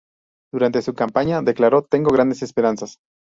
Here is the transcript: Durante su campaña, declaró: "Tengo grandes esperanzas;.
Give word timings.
Durante 0.51 0.81
su 0.81 0.95
campaña, 0.95 1.43
declaró: 1.43 1.83
"Tengo 1.83 2.09
grandes 2.09 2.41
esperanzas;. 2.41 2.97